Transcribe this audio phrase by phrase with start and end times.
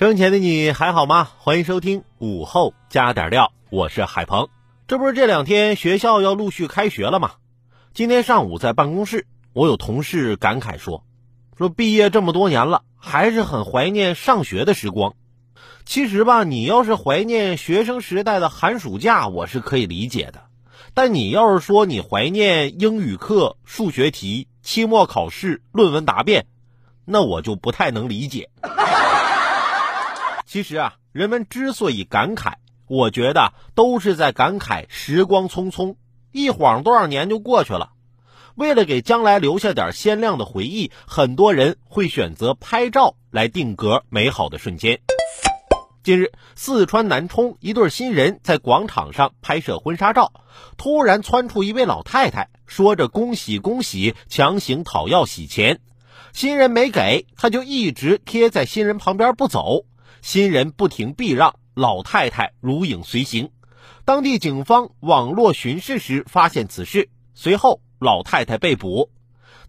[0.00, 1.28] 生前的你还好吗？
[1.36, 4.48] 欢迎收听午后加点料，我是海鹏。
[4.88, 7.32] 这不是这两天学校要陆续开学了吗？
[7.92, 11.04] 今天上午在办公室，我有同事感慨说
[11.54, 15.16] ：“说毕业这么多年了，还是很怀念上学的时光。”
[15.84, 20.44] 其实吧，你要是怀念学生时代的寒暑假，我是可以理解的。
[20.94, 26.46] 但你要是说你怀念英语课、数学题、期末考试、论文答辩，
[27.04, 28.48] 那我就不太能理解。
[30.50, 32.54] 其实啊，人们之所以感慨，
[32.88, 35.94] 我觉得都是在感慨时光匆匆，
[36.32, 37.92] 一晃多少年就过去了。
[38.56, 44.98] 为了给将来留下点鲜亮的回忆，很多人会选择拍照来定格美好的瞬间。
[46.02, 50.32] 近日，四川南充一对新人在广场上拍摄婚纱照，
[50.76, 55.78] 突然窜出一位老太太，说着“恭喜恭喜”，强行讨要喜钱。
[56.32, 59.84] 新人没给，他就一直贴在新人旁边不走。
[60.22, 63.50] 新人不停避让，老太太如影随形。
[64.04, 69.10] 当地警方网络巡视时发现此事，随后老太太被捕。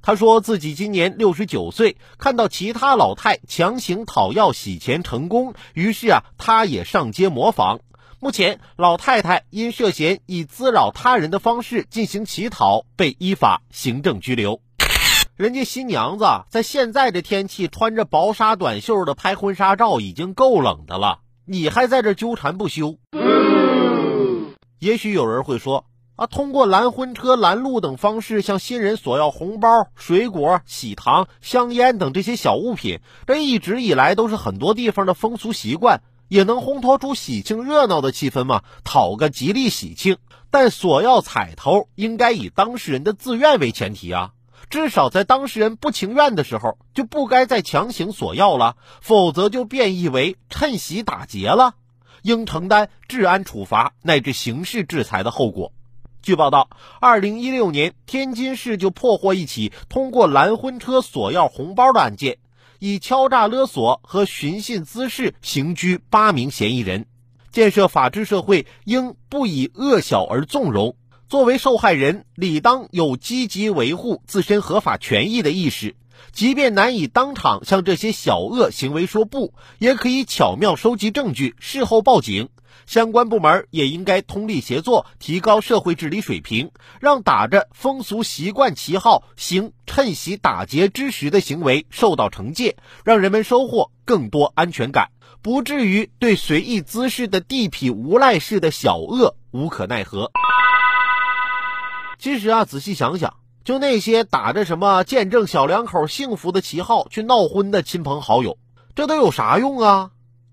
[0.01, 7.79] 她说自己今年六十九岁，看到其他老太强行讨要洗钱成功，于是啊，她也上街模仿。
[8.19, 14.61] 目前，老太太因涉嫌以滋扰他人的方式进行乞讨，被依法行政拘留。
[15.41, 22.99] 人家新娘子在现在这天气穿着薄纱短袖的拍婚纱照已经够冷的了，你还在这纠缠不休。
[24.77, 25.85] 也许有人会说
[26.15, 40.17] 啊，通过拦婚车、拦路等方式向新人索要红包、水果、喜糖、香烟等这些小物品，这一直以来都是很多地方的风俗习惯，也能烘托出喜庆热闹的气氛嘛，讨个吉利喜庆。
[40.51, 44.33] 但索要彩头应该以当事人的自愿为前提啊。
[44.71, 51.75] 至少在当事人不情愿的时候，就不该再强行索要了，否则就变异为趁喜打劫了，
[52.21, 55.73] 应承担治安处罚乃至刑事制裁的后果。
[56.21, 56.69] 据报道，
[57.01, 62.37] 二零一六年天津市就破获一起通过拦婚车索要红包的案件，
[62.79, 67.07] 以敲诈勒索和寻衅滋事刑拘八名嫌疑人。
[67.51, 70.95] 建设法治社会应不以恶小而纵容。
[71.31, 75.95] 作为受害人，理当有积极维护自身合法权益的意识。
[76.33, 82.49] 即便难以当场向这些小恶行为说不，也可以巧妙收集证据，事后报警。
[82.85, 92.75] 相关部门也应该通力协作，提高社会治理水平，让打着风俗习惯旗号行趁喜打劫之实的行为受到惩戒，
[93.05, 95.11] 让人们收获更多安全感，
[95.41, 100.29] 不至于对随意滋事的地痞无赖式的小恶无可奈何。
[102.21, 103.33] 其实啊，仔细想想，
[103.63, 108.59] 就那些打着什么见证小两口幸福的旗号去闹婚的亲朋好友，
[108.93, 110.11] 这都有啥用啊？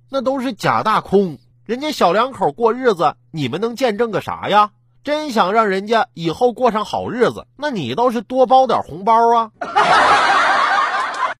[0.08, 1.36] 那都是假大空。
[1.66, 4.70] 人家小两口过日子，你们能见证个啥呀？
[5.04, 9.50] 真想让人家以后过上好日子，那你倒是多包点红包啊！